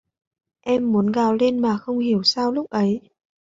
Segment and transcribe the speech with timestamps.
[0.61, 3.01] em muốn gào lên mà không hiểu sao lúc ấy